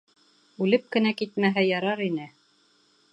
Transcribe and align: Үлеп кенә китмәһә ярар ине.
Үлеп 0.67 0.87
кенә 0.95 1.11
китмәһә 1.19 1.67
ярар 1.67 2.05
ине. 2.09 2.29